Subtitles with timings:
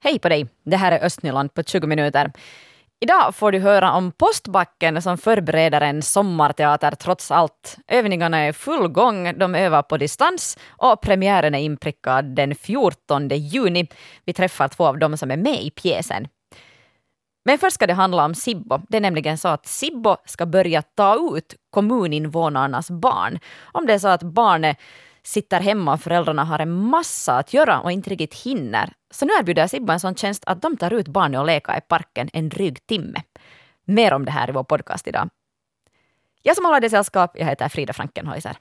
[0.00, 0.46] Hej på dig!
[0.64, 2.32] Det här är Östnyland på 20 minuter.
[3.00, 7.76] Idag får du höra om Postbacken som förbereder en sommarteater trots allt.
[7.88, 13.88] Övningarna är full gång, de övar på distans och premiären är inprickad den 14 juni.
[14.24, 16.28] Vi träffar två av dem som är med i pjäsen.
[17.44, 18.80] Men först ska det handla om Sibbo.
[18.88, 23.38] Det är nämligen så att Sibbo ska börja ta ut kommuninvånarnas barn.
[23.72, 24.78] Om det är så att barnet
[25.22, 28.92] sitter hemma och föräldrarna har en massa att göra och inte riktigt hinner.
[29.10, 31.80] Så nu erbjuder Sibba en sån tjänst att de tar ut barnet och leka i
[31.80, 33.22] parken en dryg timme.
[33.84, 35.28] Mer om det här i vår podcast idag.
[36.42, 38.56] Jag som håller dig sällskap, jag heter Frida Frankenhäuser.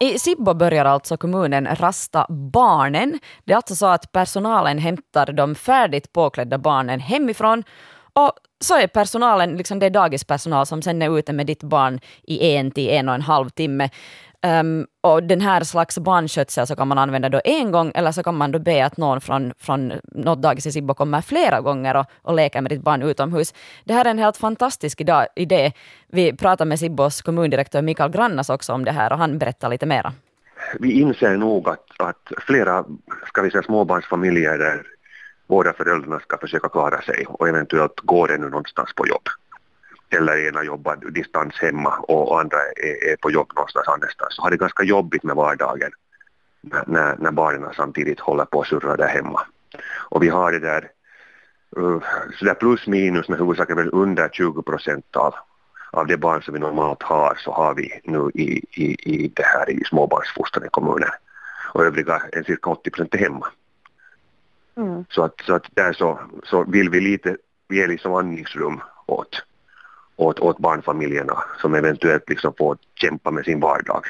[0.00, 3.18] I Sibbo börjar alltså kommunen rasta barnen.
[3.44, 7.64] Det är alltså så att personalen hämtar de färdigt påklädda barnen hemifrån
[8.12, 12.00] och så är personalen, liksom det är dagispersonal som sen är ute med ditt barn
[12.22, 13.90] i en till en och en halv timme.
[14.46, 18.22] Um, och den här slags barnskötsel så kan man använda då en gång eller så
[18.22, 21.96] kan man då be att någon från, från något dagis i Sibbo kommer flera gånger
[21.96, 23.54] och, och leker med ditt barn utomhus.
[23.84, 25.00] Det här är en helt fantastisk
[25.36, 25.72] idé.
[26.08, 29.86] Vi pratade med Sibbos kommundirektör Mikael Grannas också om det här och han berättar lite
[29.86, 30.12] mera.
[30.78, 32.84] Vi inser nog att, att flera
[33.26, 34.82] ska vi säga, småbarnsfamiljer
[35.50, 39.28] båda föräldrarna ska försöka klara sig och eventuellt går ännu någonstans på jobb
[40.10, 44.50] eller ena jobbar distans hemma och andra är, är på jobb någonstans annanstans så har
[44.50, 45.90] det ganska jobbigt med vardagen
[46.86, 49.40] när, när barnen samtidigt håller på att surra där hemma.
[50.10, 50.90] Och vi har det där
[51.78, 52.02] uh,
[52.38, 55.34] sådär plus minus med väl under 20 procent av,
[55.90, 59.44] av de barn som vi normalt har så har vi nu i, i, i det
[59.44, 61.10] här i småbarnsfostran i kommunen.
[61.72, 63.46] Och övriga, cirka 80 procent är hemma.
[64.80, 65.04] Mm.
[65.10, 67.36] Så att, så att där så, så vill vi lite
[67.68, 69.42] ge liksom andningsrum åt
[70.20, 74.02] åt, åt barnfamiljerna som eventuellt liksom får kämpa med sin vardag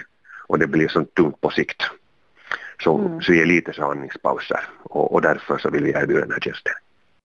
[0.47, 1.83] och det blir så tungt på sikt.
[2.83, 3.21] Så, mm.
[3.21, 6.73] så ge lite så andningspauser och, och därför så vill vi erbjuda den här tjänsten.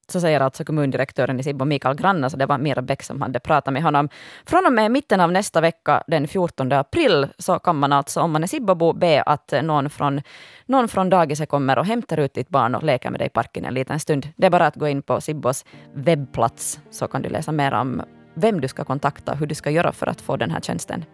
[0.08, 3.40] Så säger alltså kommundirektören i Sibbo, Mikael Granna, så det var Mira Bäck som hade
[3.40, 4.10] pratat med honom.
[4.46, 8.32] Från och med mitten av nästa vecka, den 14 april, så kan man alltså, om
[8.32, 10.22] man är Sibbobo, be att någon från,
[10.66, 13.66] någon från dagiset kommer och hämtar ut ditt barn och leker med dig i parken
[13.66, 14.28] en liten stund.
[14.38, 18.02] Det är bara att gå in på Sibbos webbplats, så kan du läsa mer om
[18.34, 21.06] vem du ska kontakta hur du ska göra för att få den här tjänsten.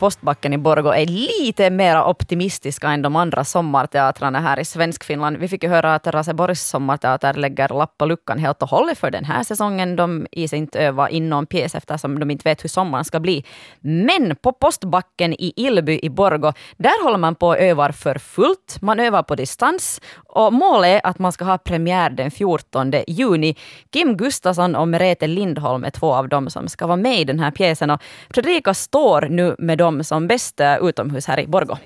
[0.00, 5.36] Postbacken i Borgå är lite mer optimistiska än de andra sommarteatrarna här i Svenskfinland.
[5.36, 9.10] Vi fick ju höra att Raseborgs sommarteater lägger lapp på luckan helt och hållet för
[9.10, 9.96] den här säsongen.
[9.96, 13.44] De is inte öva in någon pjäs eftersom de inte vet hur sommaren ska bli.
[13.80, 18.78] Men på Postbacken i Ilby i Borgå, där håller man på och övar för fullt.
[18.80, 23.56] Man övar på distans och målet är att man ska ha premiär den 14 juni.
[23.92, 27.40] Kim Gustafsson och Merete Lindholm är två av dem som ska vara med i den
[27.40, 27.90] här pjäsen.
[27.90, 28.02] Och
[28.34, 31.78] Fredrika står nu med dem dem som bäst eh, utomhus här i Borgå.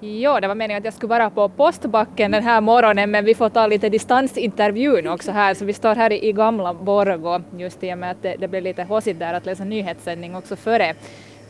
[0.00, 3.34] Ja, det var meningen att jag skulle vara på postbacken den här morgonen men vi
[3.34, 7.94] får ta lite distansintervjun också här så vi står här i gamla Borgå just i
[7.94, 10.94] och med att det, det blev lite haussigt där att läsa nyhetssändning också före.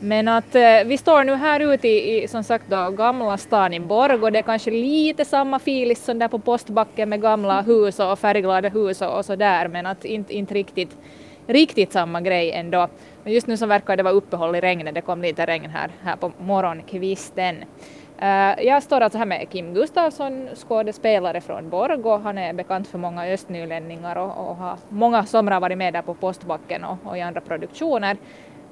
[0.00, 3.74] Men att eh, vi står nu här ute i, i som sagt då gamla stan
[3.74, 8.00] i Borgå, det är kanske lite samma filis som där på postbacken med gamla hus
[8.00, 10.96] och färgglada hus och, och så där men att inte, inte riktigt,
[11.48, 12.88] riktigt samma grej ändå.
[13.24, 15.90] Men just nu så verkar det vara uppehåll i regnet, det kom lite regn här,
[16.02, 17.64] här på morgonkvisten.
[18.22, 22.16] Uh, jag står alltså här med Kim Gustafsson, skådespelare från Borgå.
[22.16, 26.14] Han är bekant för många östnylänningar och, och har många somrar varit med där på
[26.14, 28.16] Postbacken och, och i andra produktioner.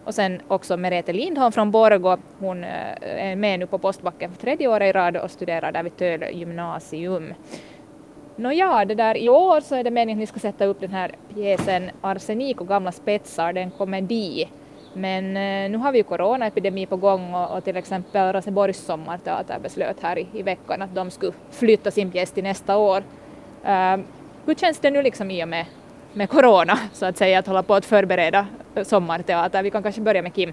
[0.04, 2.16] Och sen också Merete Lindholm från Borgå.
[2.38, 2.70] Hon uh,
[3.00, 6.31] är med nu på Postbacken för tredje året i rad och studerar där vid Töle
[6.31, 7.34] gymnasium.
[8.38, 10.91] Nåja, det där i år så är det meningen att ni ska sätta upp den
[10.91, 14.48] här pjäsen Arsenik och gamla spetsar, det är en komedi.
[14.92, 19.58] Men eh, nu har vi ju coronaepidemi på gång och, och till exempel Raseborgs sommarteater
[19.58, 22.98] beslöt här i, i, veckan att de skulle flytta sin pjäs till nästa år.
[23.64, 24.04] Uh,
[24.47, 25.66] hur känns det nu liksom i och med,
[26.12, 29.62] med corona så att säga att hålla på att förbereda eh, sommarteater?
[29.62, 30.53] Vi kan kanske börja med Kim.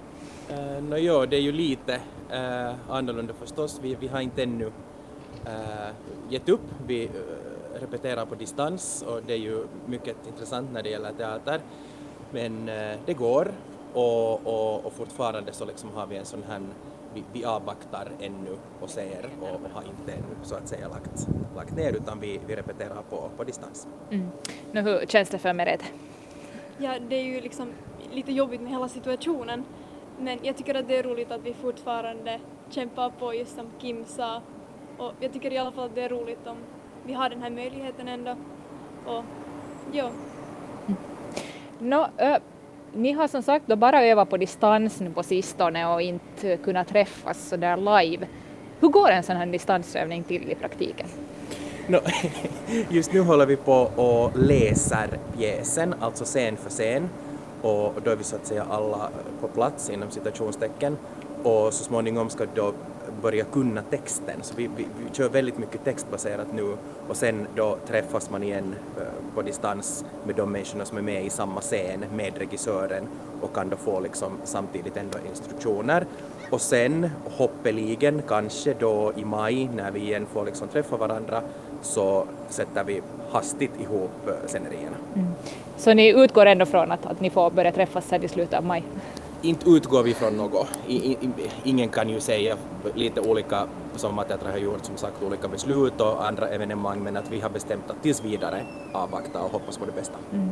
[0.49, 3.79] Eh, uh, no, jo, det är ju lite uh, annorlunda förstås.
[3.83, 4.71] Vi, vi har inte ännu uh,
[6.29, 6.61] gett upp.
[6.87, 7.09] Vi,
[7.73, 11.61] repeterar på distans och det är ju mycket intressant när det gäller teater.
[12.31, 13.51] Men eh, det går
[13.93, 16.61] och, och, och fortfarande så liksom har vi en sån här
[17.13, 21.27] vi, vi avvaktar ännu och ser och, och, har inte ännu så att säga lagt,
[21.55, 23.87] lagt ner utan vi, vi repeterar på, på distans.
[24.11, 24.29] Mm.
[24.71, 25.85] Nu, hur känns det för Merete?
[26.77, 27.67] Ja, det är ju liksom
[28.11, 29.65] lite jobbigt med hela situationen
[30.19, 32.39] men jag tycker att det är roligt att vi fortfarande
[32.69, 34.41] kämpar på just som Kim sa
[34.97, 36.57] och jag tycker i alla fall att det är roligt om
[37.05, 38.35] vi har den här möjligheten ändå.
[39.05, 39.23] Och
[39.91, 40.09] ja,
[41.79, 42.39] No, ö,
[42.93, 46.87] ni har som sagt då bara övat på distans nu på sistone och inte kunnat
[46.87, 48.27] träffas så där live.
[48.79, 51.07] Hur går en sån här distansövning till i praktiken?
[51.87, 51.97] No,
[52.89, 57.09] just nu håller vi på och läser pjäsen, alltså scen för scen,
[57.61, 59.09] och då är vi så att säga alla
[59.41, 60.97] på plats inom citationstecken
[61.43, 62.73] och så småningom ska då
[63.21, 64.39] börja kunna texten.
[64.41, 66.77] Så vi, vi, vi kör väldigt mycket textbaserat nu
[67.07, 71.25] och sen då träffas man igen eh, på distans med de människorna som är med
[71.25, 73.07] i samma scen med regissören
[73.41, 76.05] och kan då få liksom samtidigt ändå instruktioner.
[76.49, 81.41] Och sen hoppeligen kanske då i maj när vi igen får liksom träffa varandra
[81.81, 83.01] så sätter vi
[83.31, 84.97] hastigt ihop eh, scenerierna.
[85.15, 85.27] Mm.
[85.77, 88.65] Så ni utgår ändå från att, att ni får börja träffas sen i slutet av
[88.65, 88.83] maj?
[89.43, 90.67] Inte utgår vi från något.
[90.87, 91.17] I, i,
[91.63, 92.55] ingen kan ju säga
[92.95, 97.17] lite olika, som att jag har gjort som sagt olika beslut och andra evenemang, men
[97.17, 100.17] att vi har bestämt att tills vidare avvakta och hoppas på det bästa.
[100.33, 100.51] Mm.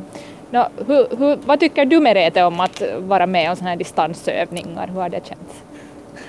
[0.50, 4.86] No, hur, hur, vad tycker du Merete om att vara med om sådana här distansövningar?
[4.86, 5.62] Hur har det känts?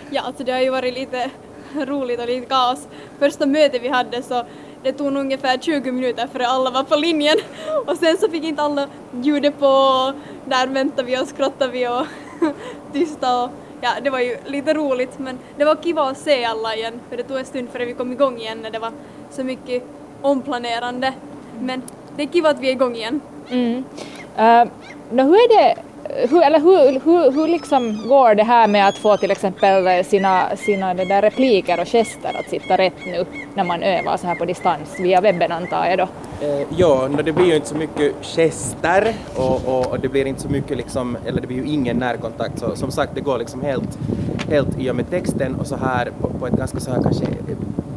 [0.10, 1.30] Ja, alltså det har ju varit lite
[1.75, 2.88] roligt och lite kaos.
[3.19, 4.44] Första mötet vi hade så
[4.83, 7.38] det tog ungefär 20 minuter för alla var på linjen
[7.86, 8.88] och sen så fick inte alla
[9.21, 10.13] ljudet på,
[10.45, 12.06] där väntade vi och skrattade vi och
[12.93, 13.49] tysta och
[13.81, 17.17] ja, det var ju lite roligt men det var kiva att se alla igen för
[17.17, 18.91] det tog en stund före vi kom igång igen när det var
[19.29, 19.83] så mycket
[20.21, 21.13] omplanerande.
[21.59, 21.81] Men
[22.15, 23.21] det är kiva att vi är igång igen.
[23.49, 23.83] Mm.
[24.37, 24.67] Eh, uh,
[25.11, 25.75] no, hur är det
[26.30, 30.56] hur, eller hur, hur, hur liksom går det här med att få till exempel sina,
[30.56, 34.36] sina det där repliker och gester att sitta rätt nu när man övar så här
[34.36, 36.07] på distans via webben antar jag då?
[36.45, 40.42] Eh, ja, det blir ju inte så mycket gester och, och, och, det blir inte
[40.42, 43.62] så mycket liksom, eller det blir ju ingen närkontakt så som sagt det går liksom
[43.62, 44.00] helt,
[44.50, 47.25] helt i och med texten och så här på, på ett ganska så här kanske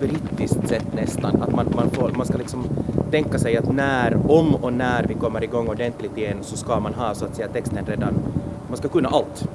[0.00, 2.64] brittiskt sätt nästan att man, man, får, man ska liksom
[3.10, 6.94] tänka sig att när, om och när vi kommer igång ordentligt igen så ska man
[6.94, 8.14] ha så att säga texten redan,
[8.68, 9.48] man ska kunna allt.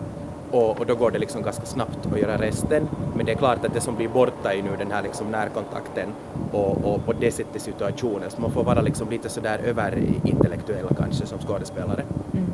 [0.51, 2.88] Och, och, då går det liksom ganska snabbt att göra resten.
[3.15, 6.09] Men det är klart att det som blir borta är nu den här liksom närkontakten
[6.51, 8.29] och, och på det sättet situationen.
[8.29, 12.03] Så man får vara liksom lite sådär överintellektuell kanske som skådespelare.
[12.33, 12.53] Mm.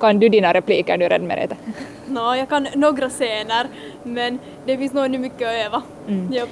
[0.00, 1.56] Kan du dina repliker nu redan Merete?
[2.06, 3.66] Nå, jag kan några scener
[4.02, 5.82] men det finns nog ännu mycket att öva.
[6.08, 6.32] Mm.
[6.32, 6.48] Yep.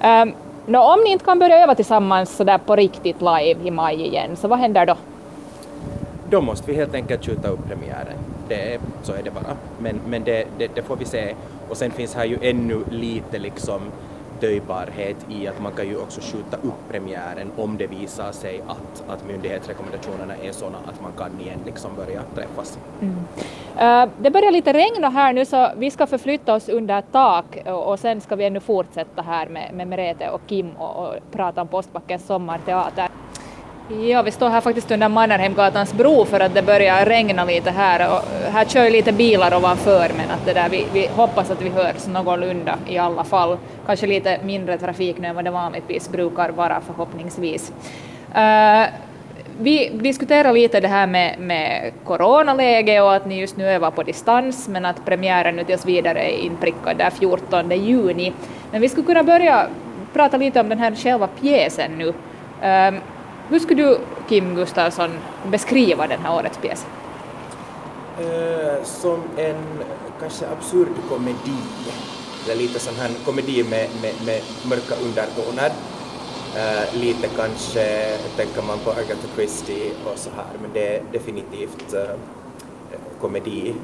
[0.00, 0.34] Ehm, um,
[0.66, 4.36] no, om ni inte kan börja öva tillsammans sådär på riktigt live i maj igen,
[4.36, 4.96] så vad händer då?
[6.30, 8.18] Då måste vi helt enkelt skjuta upp premiären.
[8.48, 9.56] Det så är det bara.
[9.78, 11.34] Men, men det, det, det, får vi se.
[11.68, 13.80] Och sen finns här ju ännu lite liksom
[14.40, 19.04] töjbarhet i att man kan ju också skjuta upp premiären om det visar sig att,
[19.08, 22.78] att myndighetsrekommendationerna är sådana att man kan igen liksom börja träffas.
[23.00, 23.16] Mm.
[24.04, 27.86] Uh, det börjar lite regna här nu så vi ska förflytta oss under tak och,
[27.86, 31.60] och sen ska vi ännu fortsätta här med, med Merete och Kim och, och prata
[31.60, 33.08] om Postbackens sommarteater.
[33.90, 38.12] Ja, vi står här faktiskt under Mannerheimgatans bro för att det börjar regna lite här
[38.12, 41.62] och här kör ju lite bilar ovanför men att det där, vi, vi hoppas att
[41.62, 43.58] vi hörs någorlunda i alla fall.
[43.86, 47.72] Kanske lite mindre trafik nu än vad det vanligtvis brukar vara förhoppningsvis.
[48.36, 48.86] Uh,
[49.60, 54.02] vi diskuterar lite det här med, med coronaläge och att ni just nu övar på
[54.02, 58.32] distans men att premiären nu tills vidare är inprickad där 14 juni.
[58.70, 59.66] Men vi skulle kunna börja
[60.12, 62.08] prata lite om den här själva pjäsen nu.
[62.08, 63.00] Uh,
[63.48, 63.98] hur skulle du,
[64.28, 65.10] Kim Gustafsson,
[65.50, 66.86] beskriva den här årets pjäs?
[68.20, 69.64] Uh, som en
[70.20, 71.58] kanske absurd komedi,
[72.44, 75.70] eller lite sån här komedi med, med, med mörka undertoner.
[76.56, 81.94] Uh, lite kanske tänker man på Agatha Christie och så här, men det är definitivt
[81.94, 82.00] uh,
[83.20, 83.74] komedi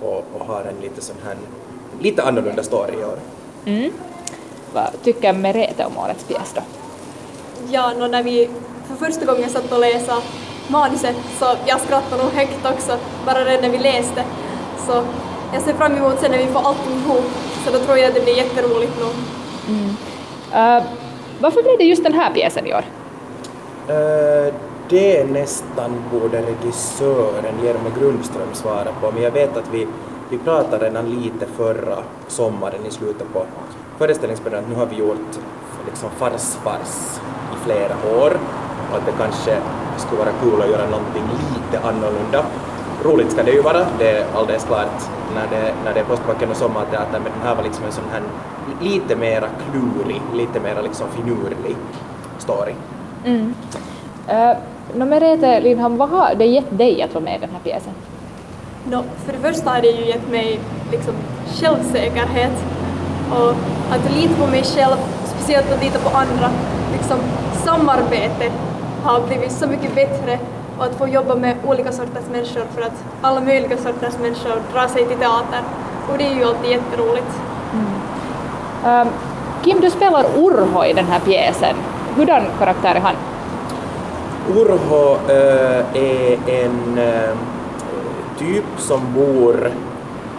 [0.00, 1.36] och, och, har en lite sån här,
[2.00, 3.18] lite annorlunda story i år.
[3.64, 3.92] Mm.
[4.72, 6.83] Vad tycker Merete om årets pjäs då?
[7.70, 8.50] Ja, no, när vi
[8.88, 10.14] för första gången satt och läsa
[10.68, 14.24] manuset så jag skrattade nog högt också, bara redan när vi läste.
[14.86, 15.02] Så
[15.52, 17.24] jag ser fram emot sen när vi får allting ihop,
[17.64, 19.12] så då tror jag att det blir jätteroligt nog.
[19.68, 19.88] Mm.
[19.88, 20.84] Uh,
[21.40, 22.84] varför blev det just den här pjäsen i år?
[23.88, 24.54] Uh,
[24.88, 29.86] det nästan borde regissören Jerme Grundström svara på, men jag vet att vi,
[30.30, 33.46] vi pratade redan lite förra sommaren i slutet på
[33.98, 35.38] föreställningsperioden, nu har vi gjort
[35.86, 37.20] liksom fars-fars
[37.54, 38.32] i flera år
[38.90, 39.56] och att det kanske
[39.96, 41.22] skulle vara kul att göra någonting
[41.54, 42.44] lite annorlunda.
[43.04, 46.50] Roligt ska det ju vara, det är alldeles klart när det, när det är Postbacken
[46.50, 48.22] och Sommarteater, men den här var liksom en sån här
[48.80, 51.76] lite mera klurig, lite mera liksom finurlig
[52.38, 52.74] story.
[53.24, 53.54] Mm.
[54.28, 54.56] Uh,
[54.94, 57.92] no, Merete Lindholm, vad har det gett dig att vara med i den här pjäsen?
[58.84, 60.60] No, för det första har det ju gett mig
[60.92, 61.14] liksom
[61.60, 62.64] självsäkerhet
[63.30, 63.50] och
[63.90, 64.96] att lita på mig själv,
[65.44, 66.50] speciellt att lita på andra.
[66.92, 67.18] Liksom
[67.64, 68.52] samarbete
[69.02, 70.38] har blivit så mycket bättre
[70.78, 74.88] och att få jobba med olika sorters människor för att alla möjliga sorters människor drar
[74.88, 75.60] sig till teater
[76.12, 77.32] och det är ju alltid jätteroligt.
[77.72, 79.06] Mm.
[79.06, 79.12] Um,
[79.64, 81.76] Kim, du spelar Urho i den här pjäsen.
[82.16, 83.14] Hurdan karaktär är han?
[84.48, 87.36] Urho äh, är en äh,
[88.38, 89.70] typ som bor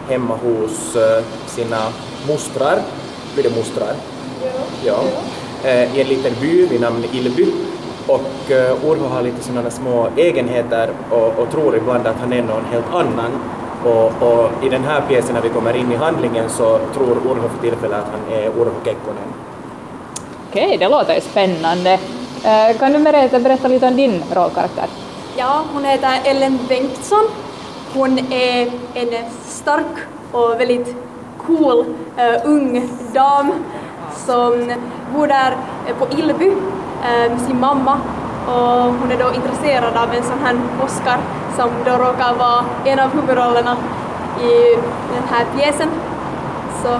[0.09, 1.81] hemma hos äh, sina
[2.27, 2.79] mostrar.
[3.33, 4.14] Blir det mostrar?
[4.46, 4.62] Ja.
[4.86, 5.04] ja.
[5.94, 7.48] I en liten by vid namn Ilby.
[8.08, 8.52] Och
[8.84, 12.94] Urho har lite sådana små egenheter och, och tror ibland att han är någon helt
[12.94, 13.32] annan.
[13.86, 17.50] Och, och, i den här pjäsen när vi kommer in i handlingen så tror Urho
[17.50, 19.34] för tillfället att han är Urho Kekkonen.
[20.50, 22.00] Okej, okay, det låter ju spännande.
[22.44, 24.88] Eh, kan du berätta, berätta lite om din rollkaraktär?
[25.38, 27.24] Ja, hon heter Ellen Bengtsson.
[27.94, 29.96] Hon är en stark
[30.32, 30.96] och väldigt
[31.48, 33.52] cool uh, ung dam
[34.15, 34.74] som
[35.13, 35.57] bor där
[35.88, 36.48] eh, på Ilby
[37.03, 38.00] eh, med sin mamma
[38.48, 40.55] och hon är då intresserad av en sån här
[40.86, 41.17] Oscar
[41.55, 43.77] som då råkar vara en av huvudrollerna
[44.41, 44.75] i
[45.13, 45.89] den här pjäsen.
[46.84, 47.00] Så.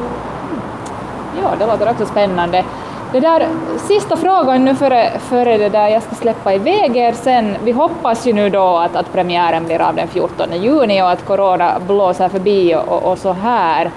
[1.42, 2.64] Ja, det låter också spännande.
[3.12, 7.56] Det där, sista frågan nu före, före det där jag ska släppa iväg er sen.
[7.64, 11.26] Vi hoppas ju nu då att, att premiären blir av den 14 juni och att
[11.26, 13.92] corona blåser förbi och, och, och så här.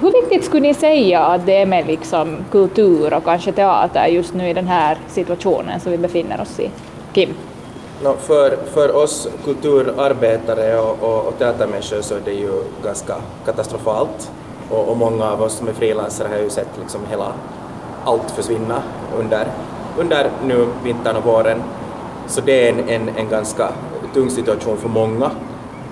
[0.00, 4.34] Hur viktigt skulle ni säga att det är med liksom kultur och kanske teater just
[4.34, 6.70] nu i den här situationen som vi befinner oss i?
[7.12, 7.34] Kim?
[8.02, 13.14] No, för, för oss kulturarbetare och, och, och teatermänniskor så är det ju ganska
[13.44, 14.30] katastrofalt
[14.70, 17.32] och, och många av oss som är frilansare har ju sett liksom hela
[18.04, 18.82] allt försvinna
[19.18, 19.46] under,
[19.98, 21.62] under nu vintern och våren.
[22.26, 23.68] Så det är en, en, en ganska
[24.14, 25.30] tung situation för många.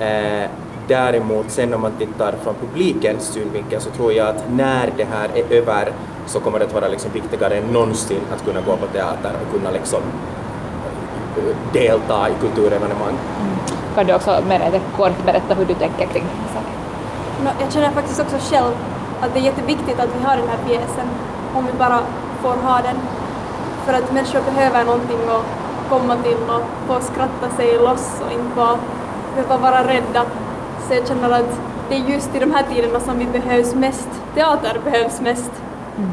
[0.00, 0.50] Eh,
[0.88, 5.28] däremot sen om man tittar från publikens synvinkel så tror jag att när det här
[5.34, 5.92] är över
[6.26, 9.58] så kommer det att vara liksom viktigare än någonsin att kunna gå på teater och
[9.58, 10.00] kunna liksom
[11.36, 13.16] eh, delta i kulturevenemang.
[13.40, 13.56] Mm.
[13.94, 16.24] Kan du också mer kort berätta hur du tänker kring
[16.54, 16.76] saken?
[17.44, 18.72] No, jag känner faktiskt också själv
[19.20, 21.08] att det är jätteviktigt att vi har den här pjäsen
[21.54, 22.00] om vi bara
[22.42, 22.96] får ha den.
[23.84, 25.44] För att människor behöver någonting att
[25.90, 28.78] komma till och få skratta sig loss och inte bara
[29.34, 30.24] behöva vara rädda.
[30.88, 34.08] Så jag känner att det är just i de här tiderna som vi behövs mest.
[34.34, 35.50] Teater behövs mest.
[35.96, 36.10] Mm.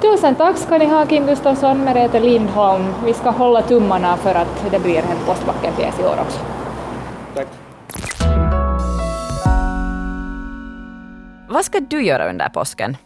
[0.00, 2.94] Tusen tack ska ni ha Kim Gustafsson, Merete Lindholm.
[3.04, 6.40] Vi ska hålla tummarna för att det blir en Postbacken-pjäs i år också.
[7.34, 7.46] Tack.
[11.48, 12.96] Vad ska du göra under påsken?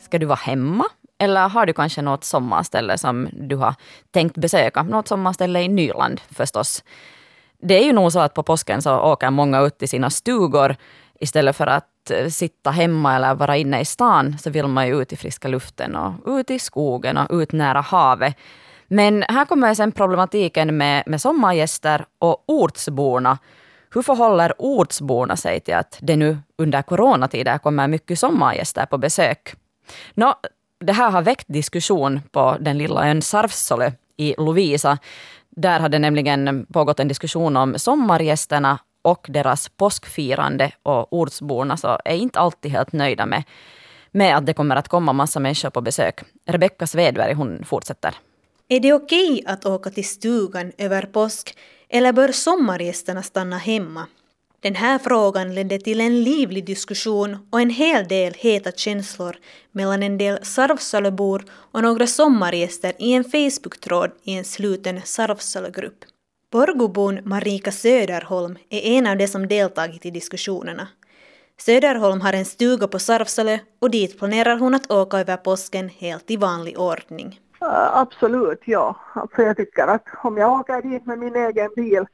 [0.00, 0.84] Ska du vara hemma?
[1.18, 3.74] Eller har du kanske något sommarställe som du har
[4.10, 4.82] tänkt besöka?
[4.82, 6.82] Något sommarställe i Nyland förstås.
[7.62, 10.76] Det är ju nog så att på påsken så åker många ut till sina stugor.
[11.20, 15.02] Istället för att eh, sitta hemma eller vara inne i stan så vill man ju
[15.02, 18.36] ut i friska luften och ut i skogen och ut nära havet.
[18.88, 23.38] Men här kommer sen problematiken med, med sommargäster och ortsborna.
[23.94, 29.54] Hur förhåller ortsborna sig till att det nu under coronatider kommer mycket sommargäster på besök?
[30.14, 30.34] Nå,
[30.80, 34.98] det här har väckt diskussion på den lilla ön Sarfsole i Lovisa.
[35.60, 42.16] Där hade nämligen pågått en diskussion om sommargästerna och deras påskfirande och ortsborna så är
[42.16, 43.42] inte alltid helt nöjda med,
[44.10, 46.20] med att det kommer att komma massa människor på besök.
[46.46, 48.14] Rebecka Svedberg hon fortsätter.
[48.68, 51.56] Är det okej att åka till stugan över påsk
[51.88, 54.06] eller bör sommargästerna stanna hemma?
[54.62, 59.36] Den här frågan ledde till en livlig diskussion och en hel del heta känslor
[59.72, 66.04] mellan en del Sarvsalöbor och några sommargäster i en Facebook-tråd i en sluten Sarvsalögrupp.
[66.52, 70.88] Borgobon Marika Söderholm är en av de som deltagit i diskussionerna.
[71.60, 76.30] Söderholm har en stuga på Sarvsalö och dit planerar hon att åka över påsken helt
[76.30, 77.40] i vanlig ordning.
[77.92, 78.96] Absolut, ja.
[79.12, 82.06] Alltså jag tycker att om jag åker dit med min egen bil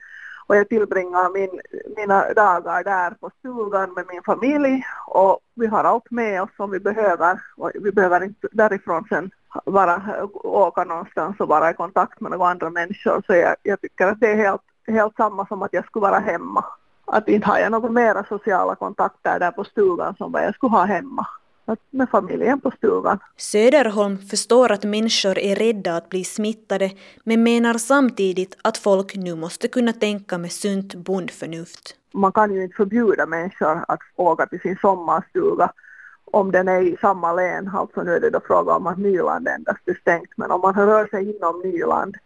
[0.47, 1.61] och jag tillbringar min,
[1.97, 4.85] mina dagar där på stugan med min familj.
[5.07, 7.41] Och vi har allt med oss som vi behöver.
[7.57, 9.31] Och vi behöver inte därifrån sen
[9.65, 10.03] bara
[10.35, 13.23] åka någonstans och vara i kontakt med några andra människor.
[13.26, 16.19] Så jag, jag tycker att det är helt, helt samma som att jag skulle vara
[16.19, 16.65] hemma.
[17.05, 20.71] Att inte har jag några mera sociala kontakter där på stugan som vad jag skulle
[20.71, 21.26] ha hemma
[21.91, 23.19] med familjen på stugan.
[23.37, 26.91] Söderholm förstår att människor är rädda att bli smittade
[27.25, 31.97] men menar samtidigt att folk nu måste kunna tänka med sunt bondförnuft.
[32.13, 35.73] Man kan ju inte förbjuda människor att åka till sin sommarstuga
[36.33, 39.49] om den är i samma län, alltså nu är det då fråga om att Nyland
[39.49, 42.17] endast är stängt, men om man rör sig inom Nyland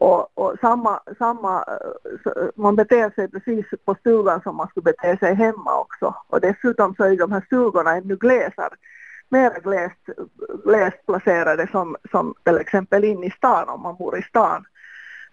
[0.00, 4.84] och, och samma, samma, eh, eh, man beter sig precis på stugan som man skulle
[4.84, 6.14] bete sig hemma också.
[6.28, 8.74] Och dessutom så är de här stugorna ännu glesare,
[9.28, 10.20] mer glest,
[10.64, 14.64] glest placerade som, som till exempel in i stan om man bor i stan.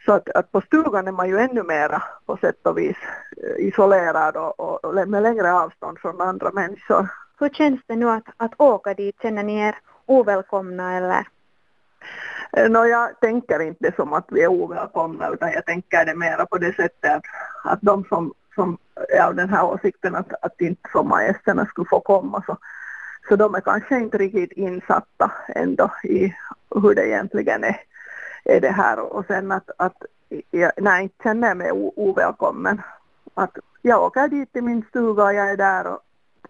[0.05, 2.97] Så att, att på stugan är man ju ännu mera på sätt och vis
[3.37, 7.07] eh, isolerad och, och, och med längre avstånd från andra människor.
[7.39, 9.21] Hur känns det nu att, att åka dit?
[9.21, 11.27] Känner ni er ovälkomna eller?
[12.69, 16.57] No, jag tänker inte som att vi är ovälkomna utan jag tänker det mera på
[16.57, 17.23] det sättet att,
[17.63, 18.77] att de som, som
[19.09, 22.57] är av den här åsikten att, att inte sommargästerna skulle få komma så,
[23.29, 26.33] så de är kanske inte riktigt insatta ändå i
[26.75, 27.79] hur det egentligen är,
[28.45, 30.03] är det här och sen att, att
[30.51, 32.81] jag, nej, inte känner jag mig ovälkommen.
[33.33, 35.99] Att jag åker dit till min stuga och jag är där och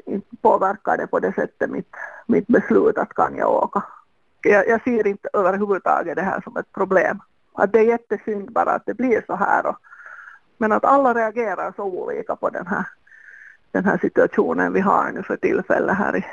[0.06, 1.96] inte påverkar det på det sättet mitt,
[2.26, 3.84] mitt beslut att kan jag åka.
[4.44, 7.20] Jag, jag ser inte överhuvudtaget det här som ett problem.
[7.54, 9.66] Att det är jättesynd bara att det blir så här.
[9.66, 9.76] Och,
[10.58, 12.86] men att alla reagerar så olika på den här,
[13.72, 16.26] den här situationen vi har nu för tillfället här i,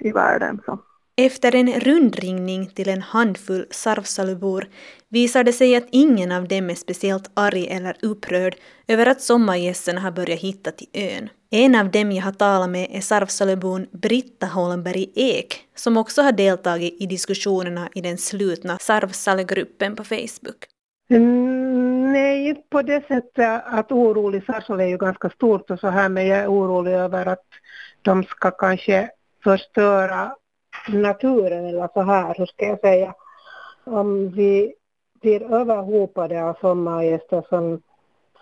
[0.00, 0.60] i världen.
[0.66, 0.78] Så.
[1.16, 4.64] Efter en rundringning till en handfull Sarvsalubor
[5.08, 8.56] visar det sig att ingen av dem är speciellt arg eller upprörd
[8.88, 11.28] över att sommargästerna har börjat hitta till ön.
[11.50, 16.32] En av dem jag har talat med är Sarvsalöbon Britta Holmberg Ek som också har
[16.32, 20.66] deltagit i diskussionerna i den slutna Sarvsalögruppen på Facebook.
[21.10, 24.44] Mm, nej, inte på det sättet att orolig.
[24.44, 27.46] Sarvsalö är ju ganska stort och så här men jag är orolig över att
[28.02, 29.10] de ska kanske
[29.44, 30.34] förstöra
[30.88, 33.14] naturen eller så här, hur ska jag säga.
[33.84, 34.74] Om vi
[35.20, 37.82] blir överhopade av sommargäster som,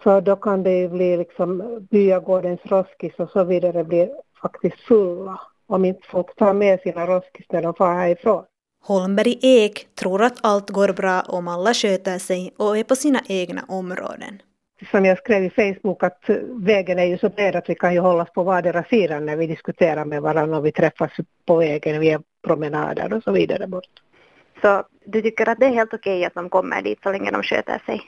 [0.02, 4.10] så då kan det ju bli liksom byagårdens roskis och så vidare blir
[4.42, 8.44] faktiskt fulla om inte folk tar med sina roskis när de far härifrån.
[8.84, 13.20] Holmberg Ek tror att allt går bra om alla sköter sig och är på sina
[13.28, 14.42] egna områden.
[14.90, 18.00] Som jag skrev i Facebook att vägen är ju så bred att vi kan ju
[18.00, 21.10] hållas på vardera sidan när vi diskuterar med varandra och vi träffas
[21.46, 24.02] på vägen via promenader och så vidare bort.
[24.60, 27.42] Så du tycker att det är helt okej att de kommer dit så länge de
[27.42, 28.02] sköter sig?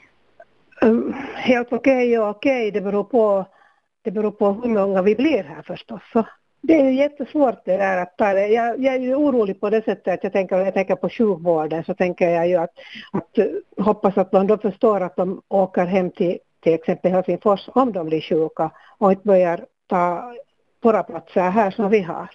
[1.35, 3.45] Helt okej och okej, det beror på
[4.01, 6.01] det beror på hur många vi blir här förstås.
[6.13, 6.23] Så
[6.61, 8.47] det är ju jättesvårt det där att ta det.
[8.47, 11.83] Jag, jag är ju orolig på det sättet att jag tänker, jag tänker på sjukvården
[11.83, 12.73] så tänker jag ju att,
[13.11, 13.37] att
[13.85, 18.07] hoppas att de då förstår att de åker hem till till exempel Helsingfors om de
[18.07, 20.33] blir sjuka och inte börjar ta
[20.81, 22.29] våra platser här som vi har.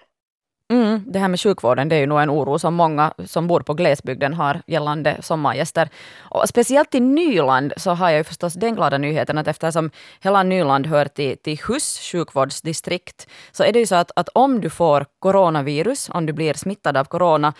[0.74, 3.60] Mm, det här med sjukvården, det är ju nog en oro som många som bor
[3.60, 5.88] på glesbygden har gällande sommargäster.
[6.18, 10.42] Och speciellt i Nyland så har jag ju förstås den glada nyheten att eftersom hela
[10.42, 14.70] Nyland hör till, till HUS sjukvårdsdistrikt, så är det ju så att, att om du
[14.70, 17.52] får coronavirus, om du blir smittad av corona,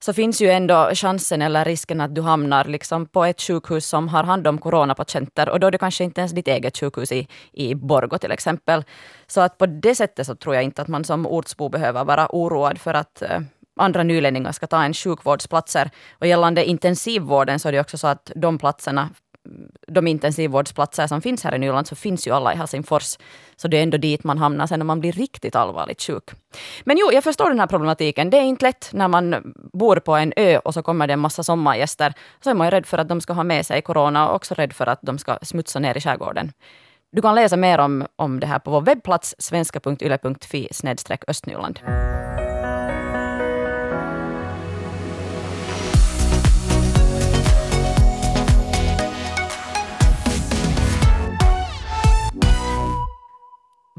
[0.00, 4.08] så finns ju ändå chansen eller risken att du hamnar liksom på ett sjukhus som
[4.08, 7.28] har hand om coronapatienter och då är det kanske inte ens ditt eget sjukhus i,
[7.52, 8.84] i Borgo till exempel.
[9.26, 12.28] Så att på det sättet så tror jag inte att man som ortsbo behöver vara
[12.30, 13.40] oroad för att eh,
[13.78, 15.90] andra nylänningar ska ta en sjukvårdsplatser.
[16.18, 19.10] Och gällande intensivvården så är det också så att de platserna
[19.88, 23.18] de intensivvårdsplatser som finns här i Nyland så finns ju alla i Helsingfors.
[23.56, 26.30] Så det är ändå dit man hamnar sen när man blir riktigt allvarligt sjuk.
[26.84, 28.30] Men jo, jag förstår den här problematiken.
[28.30, 31.20] Det är inte lätt när man bor på en ö och så kommer det en
[31.20, 32.14] massa sommargäster.
[32.44, 34.54] Så är man ju rädd för att de ska ha med sig corona och också
[34.54, 36.52] rädd för att de ska smutsa ner i skärgården.
[37.12, 40.68] Du kan läsa mer om, om det här på vår webbplats svenska.yle.fi
[41.28, 41.80] östnyland.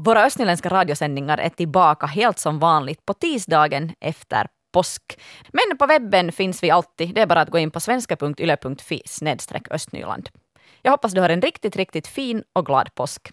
[0.04, 5.20] Våra östnyländska radiosändningar är tillbaka helt som vanligt på tisdagen efter påsk.
[5.52, 7.14] Men på webben finns vi alltid.
[7.14, 9.02] Det är bara att gå in på svenska.yle.fi
[9.70, 10.28] östnyland.
[10.82, 13.30] Jag hoppas du har en riktigt, riktigt fin och glad påsk.